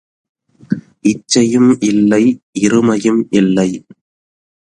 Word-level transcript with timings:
இச்சையும் 1.03 1.69
இல்லை 1.81 2.23
இருமையும் 2.59 3.21
இல்லை. 3.31 3.69